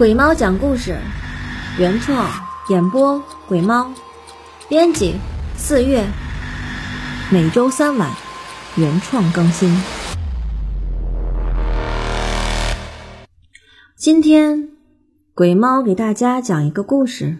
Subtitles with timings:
[0.00, 0.98] 鬼猫讲故事，
[1.78, 2.26] 原创
[2.70, 3.92] 演播鬼猫，
[4.66, 5.14] 编辑
[5.58, 6.06] 四月，
[7.30, 8.10] 每周三晚
[8.78, 9.70] 原创更新。
[13.94, 14.70] 今天
[15.34, 17.36] 鬼猫给大家讲一个故事，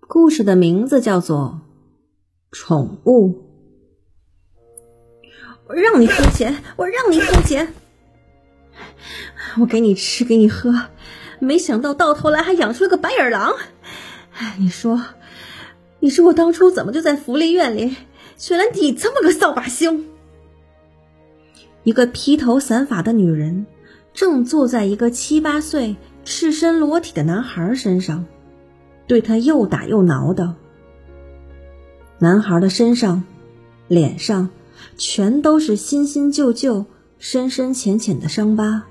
[0.00, 1.62] 故事的名字叫做
[2.54, 3.28] 《宠物》。
[5.68, 7.72] 我让你付钱，我让你付钱，
[9.58, 10.70] 我给你吃，给你喝。
[11.40, 13.54] 没想到到头来还养出了个白眼狼，
[14.34, 15.02] 哎，你说，
[15.98, 17.96] 你说我当初怎么就在福利院里
[18.36, 20.06] 选了你这么个扫把星？
[21.82, 23.66] 一个披头散发的女人
[24.12, 28.26] 正坐在一个七八岁赤身裸体的男孩身上，
[29.06, 30.54] 对他又打又挠的。
[32.18, 33.24] 男孩的身上、
[33.88, 34.50] 脸上
[34.98, 36.84] 全都是新新旧旧、
[37.18, 38.82] 深深浅浅的伤疤，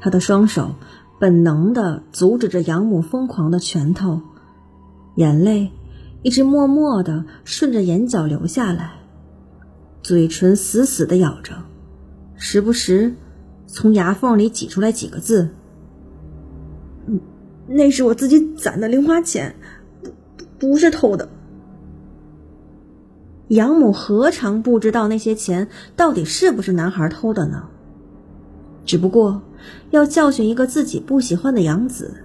[0.00, 0.74] 他的双手。
[1.18, 4.20] 本能的阻止着养母疯狂的拳头，
[5.16, 5.72] 眼泪
[6.22, 8.92] 一直默默的顺着眼角流下来，
[10.02, 11.64] 嘴唇死死的咬着，
[12.36, 13.14] 时不时
[13.66, 15.50] 从牙缝里挤出来几个字
[17.06, 17.20] ：“嗯，
[17.66, 19.56] 那是我自己攒的零花钱，
[20.58, 21.28] 不不是偷的。”
[23.48, 27.68] 养母何尝不知道那些钱到底是不是男孩偷的呢？
[28.88, 29.42] 只不过，
[29.90, 32.24] 要教训一个自己不喜欢的养子，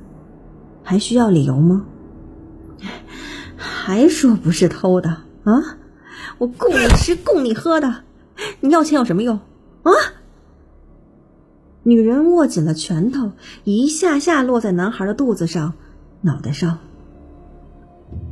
[0.81, 1.85] 还需要理由吗？
[3.57, 5.09] 还说不是偷的
[5.43, 5.77] 啊？
[6.37, 8.03] 我供你吃，供你喝的，
[8.61, 9.41] 你要钱有什么用
[9.83, 9.91] 啊？
[11.83, 13.33] 女人握紧了拳头，
[13.65, 15.73] 一下下落在男孩的肚子上、
[16.21, 16.79] 脑袋上。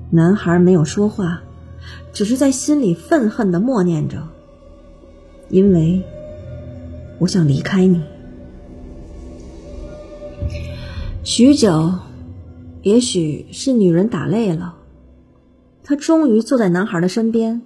[0.09, 1.42] 男孩没有说话，
[2.14, 4.26] 只是在心里愤恨的默念着
[5.52, 6.02] ：“因为
[7.20, 8.02] 我想离开你。”
[11.23, 12.00] 许久，
[12.81, 14.75] 也许是女人打累了，
[15.83, 17.62] 她终于坐在男孩的身边，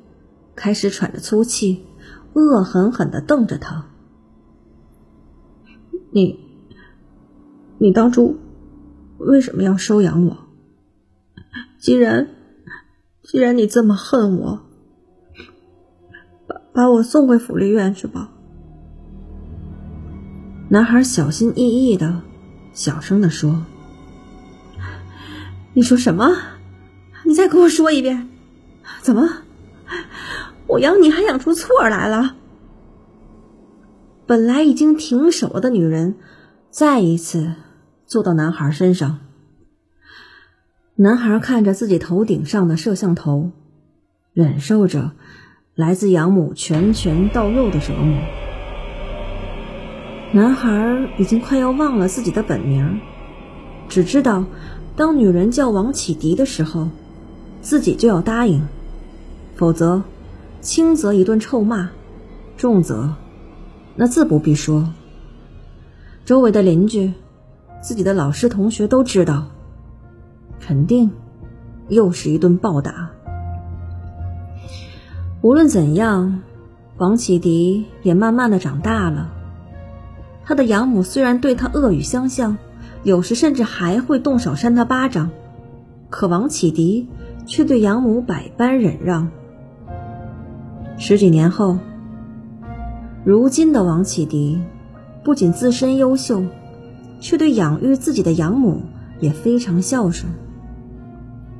[0.56, 1.86] 开始喘着粗气，
[2.34, 3.86] 恶狠狠的瞪着他
[6.12, 6.38] ：“你，
[7.78, 8.36] 你当初
[9.20, 10.38] 为什么要收养我？
[11.80, 12.28] 既然，
[13.24, 14.64] 既然你这么恨我，
[16.46, 18.34] 把把我送回福利院去吧。”
[20.68, 22.22] 男孩小心翼翼的。
[22.76, 23.66] 小声的说
[25.74, 26.30] ：“你说什么？
[27.24, 28.30] 你再跟我说一遍。
[29.02, 29.28] 怎么？
[30.68, 32.36] 我养你还养出错来了？”
[34.28, 36.16] 本来已经停手的女人，
[36.70, 37.54] 再一次
[38.06, 39.20] 坐到男孩身上。
[40.96, 43.52] 男孩看着自己头顶上的摄像头，
[44.34, 45.14] 忍受着
[45.76, 48.20] 来自养母拳拳到肉的折磨。
[50.36, 53.00] 男孩已经快要忘了自己的本名，
[53.88, 54.44] 只知道
[54.94, 56.90] 当女人叫王启迪的时候，
[57.62, 58.68] 自己就要答应，
[59.56, 60.04] 否则
[60.60, 61.90] 轻则一顿臭骂，
[62.58, 63.16] 重则
[63.96, 64.86] 那自不必说。
[66.26, 67.14] 周围的邻居、
[67.82, 69.46] 自己的老师、同学都知道，
[70.60, 71.10] 肯定
[71.88, 73.10] 又是一顿暴打。
[75.42, 76.42] 无论怎样，
[76.98, 79.32] 王启迪也慢慢的长大了。
[80.46, 82.56] 他的养母虽然对他恶语相向，
[83.04, 85.32] 有时甚至还会动手扇他巴掌，
[86.10, 87.10] 可王启迪
[87.48, 89.28] 却对养母百般忍让。
[90.98, 91.80] 十几年后，
[93.24, 94.62] 如今的王启迪
[95.24, 96.44] 不仅自身优秀，
[97.20, 98.84] 却对养育自己的养母
[99.20, 100.32] 也非常孝顺。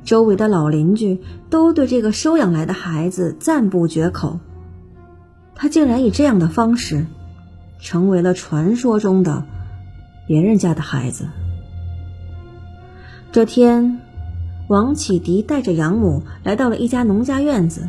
[0.04, 1.20] 周围的老邻居
[1.50, 4.38] 都对这个收养来的孩子赞不绝口，
[5.56, 7.04] 他竟然以这样的方式。
[7.78, 9.44] 成为了传说中的
[10.26, 11.28] 别人家的孩子。
[13.32, 14.00] 这天，
[14.68, 17.88] 王启迪带着养母来到了一家农家院子。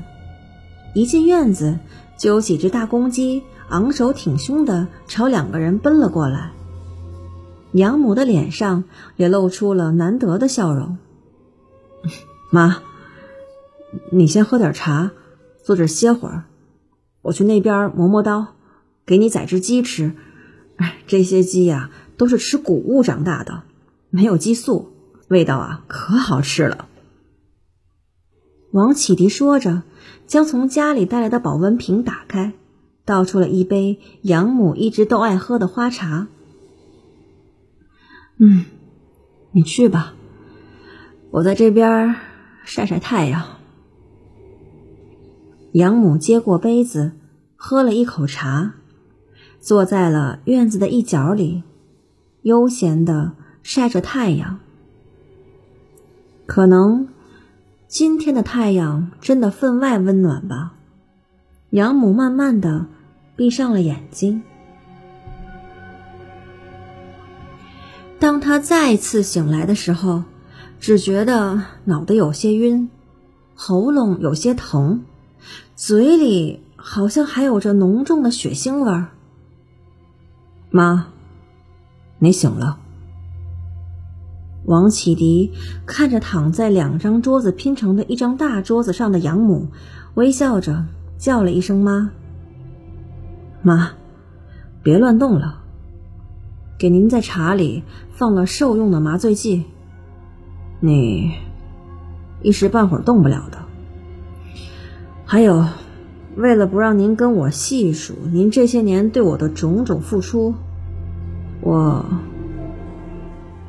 [0.94, 1.80] 一进院子，
[2.18, 6.52] 就有几只大公鸡昂首挺胸的朝两个人奔了过来。
[7.74, 8.86] 养母的脸上
[9.16, 10.98] 也露出了难得的笑容。
[12.50, 12.82] 妈，
[14.12, 15.12] 你先喝点茶，
[15.64, 16.46] 坐这歇会儿，
[17.22, 18.48] 我去那边磨磨刀。
[19.08, 20.12] 给你宰只鸡吃，
[20.76, 23.64] 哎，这些鸡呀都是吃谷物长大的，
[24.10, 24.92] 没有激素，
[25.30, 26.90] 味道啊可好吃了。
[28.72, 29.84] 王启迪说着，
[30.28, 32.52] 将从家里带来的保温瓶打开，
[33.06, 36.28] 倒出了一杯养母一直都爱喝的花茶。
[38.38, 38.66] 嗯，
[39.54, 40.16] 你去吧，
[41.32, 42.16] 我在这边
[42.66, 43.58] 晒晒太阳。
[45.72, 47.14] 养母接过杯子，
[47.56, 48.74] 喝了一口茶。
[49.68, 51.62] 坐在了院子的一角里，
[52.44, 54.60] 悠闲的晒着太阳。
[56.46, 57.10] 可能
[57.86, 60.76] 今天的太阳真的分外温暖吧。
[61.72, 62.86] 养母慢慢的
[63.36, 64.42] 闭上了眼睛。
[68.18, 70.24] 当他再次醒来的时候，
[70.80, 72.90] 只觉得脑袋有些晕，
[73.54, 75.04] 喉咙有些疼，
[75.76, 79.10] 嘴里好像还有着浓重的血腥味儿。
[80.78, 81.08] 妈，
[82.20, 82.78] 你醒了。
[84.66, 85.52] 王启迪
[85.88, 89.70] 看着躺在两张桌子拼成的一张大桌子上的养母，
[90.14, 90.86] 微笑着
[91.18, 92.12] 叫了一声“妈”。
[93.64, 93.94] 妈，
[94.84, 95.64] 别乱动了。
[96.78, 97.82] 给您在茶里
[98.12, 99.64] 放了受用的麻醉剂，
[100.80, 101.34] 你
[102.44, 103.58] 一时半会儿动不了的。
[105.26, 105.66] 还有，
[106.36, 110.54] 为了不让您跟我细数您这些年对我的种种付出，
[111.68, 112.06] 我。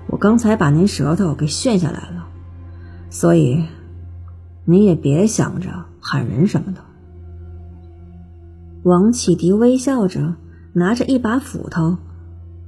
[0.06, 2.28] 我刚才把您舌头给炫下来了，
[3.10, 3.64] 所以
[4.64, 6.80] 您也别想着喊人什么的。
[8.84, 10.36] 王启迪微笑着，
[10.72, 11.98] 拿着一把斧头，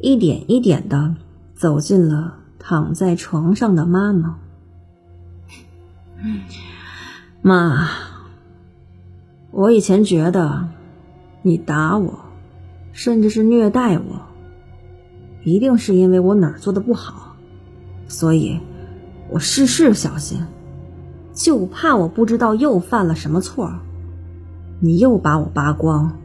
[0.01, 1.15] 一点一点的
[1.55, 4.37] 走进了躺在床上的妈妈。
[7.41, 7.89] 妈，
[9.53, 10.69] 我以前觉得
[11.41, 12.19] 你打我，
[12.93, 14.27] 甚至是虐待我，
[15.45, 17.37] 一定是因为我哪儿做的不好。
[18.09, 18.61] 所以，
[19.29, 20.45] 我事事小心，
[21.33, 23.73] 就怕我不知道又犯了什么错，
[24.81, 26.19] 你又把我扒光，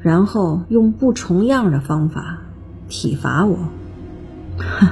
[0.00, 2.38] 然后用不重样的方法
[2.88, 3.58] 体罚我。
[4.58, 4.88] 哼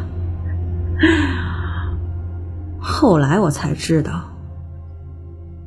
[2.81, 4.31] 后来我才知道，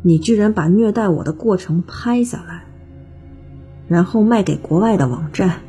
[0.01, 2.65] 你居然把虐待我的过程拍下来，
[3.87, 5.61] 然后卖给国外的网站。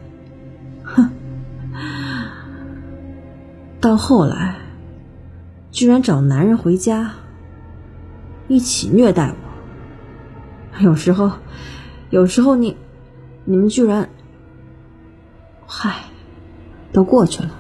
[3.83, 4.55] 到后来，
[5.73, 7.11] 居然找男人回家，
[8.47, 10.81] 一起虐待我。
[10.85, 11.33] 有时候，
[12.11, 12.77] 有时候你，
[13.45, 14.09] 你们居然……
[15.67, 15.97] 嗨，
[16.93, 17.51] 都过去了，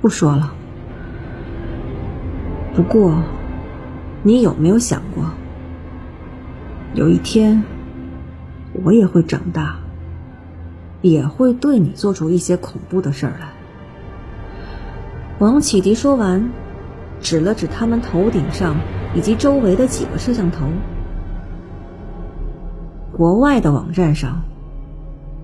[0.00, 0.54] 不说了。
[2.74, 3.22] 不过，
[4.22, 5.22] 你有没有想过，
[6.94, 7.62] 有一天，
[8.82, 9.78] 我也会长大，
[11.02, 13.48] 也会对你做出一些恐怖的事儿来。
[15.42, 16.52] 王启迪说完，
[17.20, 18.76] 指了指他们头顶上
[19.12, 20.68] 以及周围的几个摄像头。
[23.10, 24.40] 国外的网站上，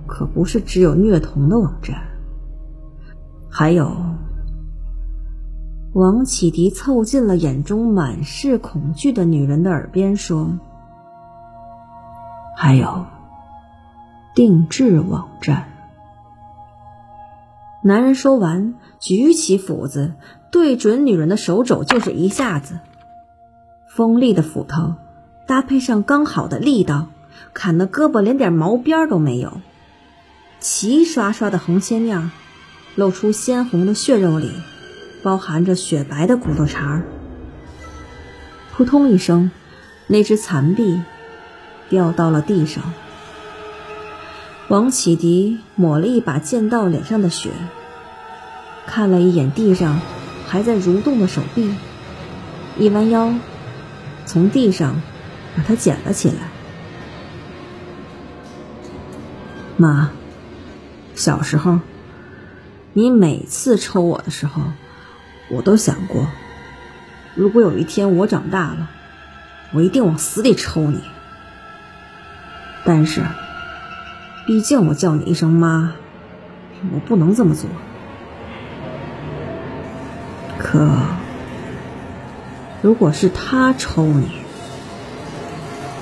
[0.07, 1.97] 可不是只有虐童的网站，
[3.51, 3.91] 还有……
[5.95, 10.61] 王启迪凑近了眼中满是恐惧的女人的耳边说
[12.57, 13.05] ：“还有
[14.37, 15.65] 定制网站。”
[17.83, 20.15] 男人说完，举起斧子，
[20.51, 22.79] 对准女人的手肘就是一下子。
[23.87, 24.95] 锋利的斧头
[25.47, 27.09] 搭配上刚好的力道，
[27.53, 29.61] 砍的胳膊连点毛边都没有。
[30.61, 32.31] 齐刷刷的横切面，
[32.97, 34.51] 露出鲜红的血肉里，
[35.23, 37.03] 包含着雪白的骨头茬儿。
[38.73, 39.51] 扑通一声，
[40.09, 41.01] 那只残臂
[41.89, 42.83] 掉到了地上。
[44.69, 47.51] 王启迪抹了一把剑道脸上的血，
[48.89, 50.01] 看了一眼地上
[50.49, 51.75] 还在蠕动的手臂，
[52.79, 53.35] 一弯腰，
[54.25, 55.01] 从地上
[55.55, 56.37] 把它捡了起来。
[59.77, 60.11] 妈，
[61.15, 61.81] 小时候，
[62.95, 64.63] 你每次抽我的时候，
[65.51, 66.27] 我都想过，
[67.35, 68.91] 如果有一天我长大了，
[69.73, 71.01] 我一定往死里抽你。
[72.85, 73.23] 但是。
[74.47, 75.93] 毕竟我叫你一声妈，
[76.91, 77.69] 我不能这么做。
[80.59, 80.91] 可
[82.83, 84.29] 如果是他抽你，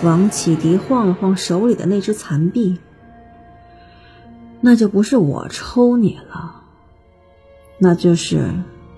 [0.02, 2.78] 王启迪晃了晃手里的那只残臂，
[4.60, 6.62] 那就不是我抽你了，
[7.78, 8.54] 那就是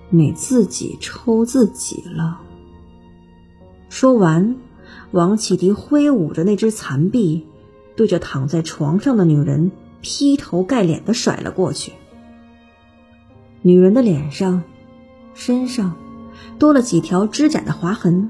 [0.09, 2.39] 你自己抽自己了。
[3.89, 4.55] 说完，
[5.11, 7.45] 王启迪挥舞着那只残臂。
[7.95, 11.91] 对着躺在床上的女人劈头盖脸的甩了过去。
[13.61, 14.63] 女人的脸上、
[15.33, 15.95] 身上
[16.57, 18.29] 多了几条指甲的划痕，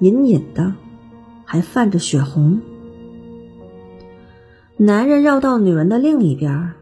[0.00, 0.74] 隐隐的
[1.44, 2.60] 还泛着血红。
[4.76, 6.72] 男人绕到女人的另一边，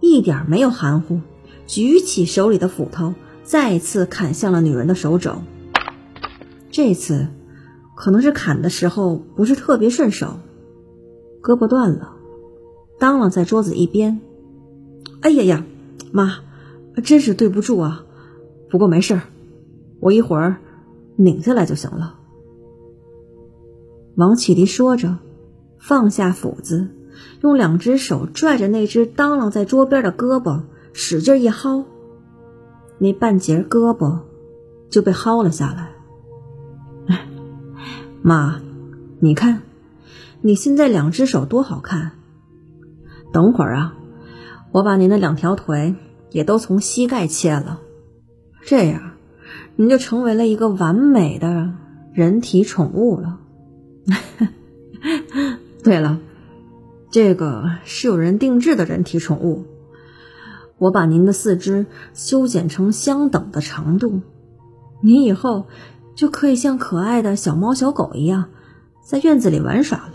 [0.00, 1.20] 一点没有含糊，
[1.66, 5.42] 举起手里的斧头，再次砍向了女人的手肘。
[6.70, 7.28] 这次
[7.96, 10.38] 可能是砍的时候不是特别顺手。
[11.42, 12.12] 胳膊断了，
[12.98, 14.20] 当啷在桌子一边。
[15.20, 15.64] 哎呀呀，
[16.12, 16.40] 妈，
[17.02, 18.04] 真是对不住啊！
[18.70, 19.20] 不过没事，
[20.00, 20.56] 我一会儿
[21.16, 22.16] 拧下来就行了。
[24.16, 25.16] 王启迪说着，
[25.78, 26.88] 放下斧子，
[27.40, 31.84] 用两只手拽着那只当啷在桌边的胳膊，使劲一薅，
[32.98, 34.20] 那半截胳膊
[34.90, 35.92] 就被薅了下来。
[38.22, 38.60] 妈，
[39.20, 39.62] 你看，
[40.42, 42.12] 你现在两只手多好看。
[43.32, 43.94] 等会儿啊，
[44.72, 45.94] 我把您的两条腿
[46.30, 47.80] 也都从膝盖切了，
[48.68, 49.12] 这样
[49.76, 51.72] 您就成为了一个完美的
[52.12, 53.40] 人体宠物了。
[55.82, 56.18] 对了，
[57.10, 59.64] 这个是有人定制的人体宠物。
[60.76, 64.20] 我把您的四肢修剪成相等的长度，
[65.00, 65.64] 您以后
[66.14, 68.50] 就可以像可爱的小猫小狗一样，
[69.02, 70.12] 在院子里玩耍了。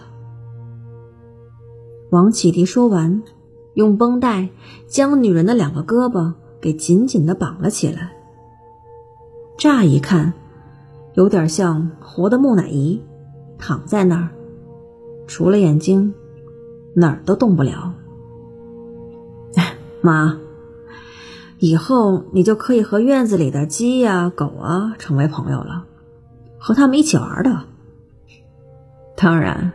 [2.11, 3.23] 王启迪说完，
[3.73, 4.49] 用绷带
[4.87, 8.12] 将女人的两个胳膊给紧紧的绑了起来。
[9.57, 10.33] 乍一看，
[11.13, 13.01] 有点像活的木乃伊。
[13.57, 14.29] 躺在那儿，
[15.25, 16.13] 除了眼睛，
[16.95, 17.93] 哪儿都动不了。
[20.01, 20.37] 妈，
[21.59, 25.85] 以后你就可以和院子里的鸡呀、狗啊成为朋友了，
[26.59, 27.61] 和他们一起玩的。
[29.15, 29.71] 当然，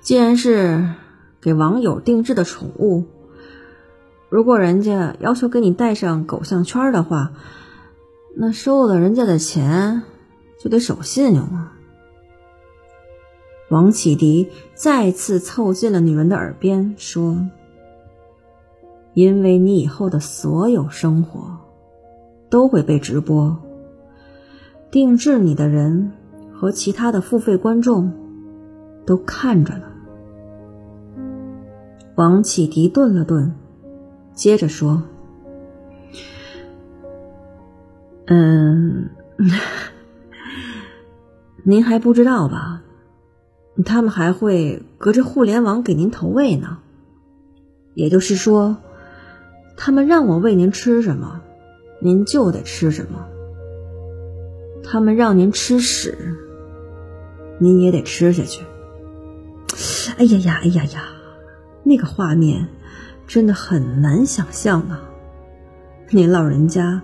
[0.00, 0.94] 既然是
[1.40, 3.04] 给网友定制的宠物，
[4.28, 7.30] 如果人家要求给你戴上狗项圈的话，
[8.38, 10.02] 那收了人家的钱
[10.60, 11.72] 就得守信用啊。
[13.70, 17.48] 王启迪再次凑近了女人的耳边说
[19.14, 21.56] ：“因为你以后的所有生活
[22.50, 23.56] 都会被直播，
[24.90, 26.12] 定制你的人
[26.52, 28.12] 和其他的付费观众
[29.06, 29.86] 都看着呢。”
[32.16, 33.54] 王启迪顿了顿，
[34.34, 35.02] 接着说
[38.26, 39.10] ：“嗯，
[41.64, 42.82] 您还不知道吧？”
[43.84, 46.78] 他们还会隔着互联网给您投喂呢，
[47.92, 48.78] 也就是说，
[49.76, 51.42] 他们让我喂您吃什么，
[52.00, 53.26] 您就得吃什么。
[54.82, 56.16] 他们让您吃屎，
[57.58, 58.64] 您也得吃下去。
[60.16, 61.02] 哎呀呀，哎呀呀，
[61.82, 62.68] 那个画面
[63.26, 65.02] 真的很难想象啊！
[66.08, 67.02] 您老人家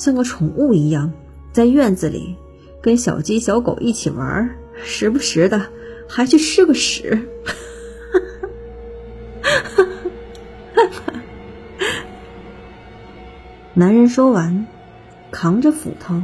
[0.00, 1.12] 像个宠物一样，
[1.52, 2.34] 在院子里
[2.80, 5.66] 跟小鸡小狗一起玩，时不时的。
[6.08, 7.20] 还去吃个屎！
[13.74, 14.66] 男人说完，
[15.30, 16.22] 扛着斧头，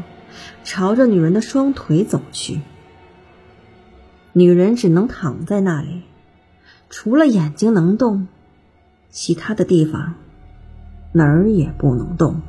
[0.65, 2.63] 朝着女人的双腿走去。
[4.33, 6.03] 女人只能躺在那里，
[6.89, 8.27] 除了眼睛能动，
[9.11, 10.15] 其他的地方
[11.13, 12.41] 哪儿也不能动。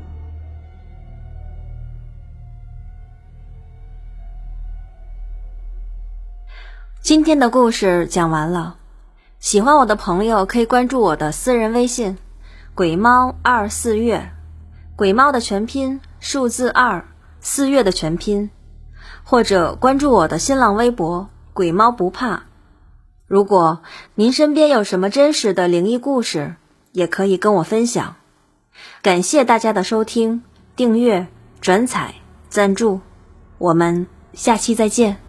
[7.02, 8.76] 今天的故事讲完了，
[9.40, 12.18] 喜欢我的朋友可以关注我的私人微信
[12.76, 14.32] “鬼猫二四月”，
[14.98, 17.08] 鬼猫的全拼数字二
[17.40, 18.50] 四月的全拼，
[19.24, 22.44] 或者关注我的新浪微博“鬼猫不怕”。
[23.26, 23.82] 如果
[24.16, 26.56] 您身边有什么真实的灵异故事，
[26.92, 28.16] 也可以跟我分享。
[29.02, 30.44] 感谢大家的收听、
[30.76, 31.28] 订阅、
[31.62, 32.16] 转采、
[32.50, 33.00] 赞助，
[33.58, 35.27] 我们下期再见。